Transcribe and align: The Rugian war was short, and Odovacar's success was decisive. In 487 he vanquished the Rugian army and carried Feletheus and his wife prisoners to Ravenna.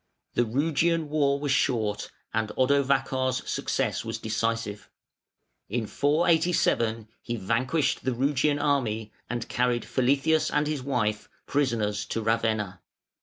The 0.33 0.45
Rugian 0.45 1.09
war 1.09 1.39
was 1.39 1.51
short, 1.51 2.09
and 2.33 2.49
Odovacar's 2.57 3.47
success 3.47 4.03
was 4.03 4.17
decisive. 4.17 4.89
In 5.69 5.85
487 5.85 7.07
he 7.21 7.35
vanquished 7.35 8.03
the 8.03 8.15
Rugian 8.15 8.57
army 8.59 9.11
and 9.29 9.47
carried 9.47 9.85
Feletheus 9.85 10.49
and 10.49 10.65
his 10.65 10.81
wife 10.81 11.29
prisoners 11.45 12.03
to 12.05 12.23
Ravenna. 12.23 12.81